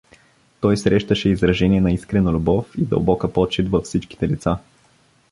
[0.61, 4.57] Той срещаше изражение на искрена любов и дълбока почит във всичките лица.